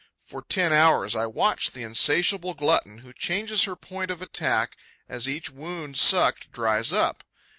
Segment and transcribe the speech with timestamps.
[0.25, 4.75] For ten hours, I watch the insatiable glutton, who changes her point of attack
[5.07, 7.23] as each wound sucked dries up.